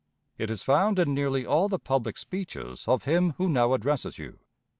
[0.39, 4.39] It is found in nearly all the public speeches of him who now addresses you.